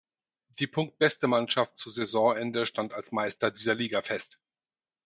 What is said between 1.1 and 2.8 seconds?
Mannschaft zu Saisonende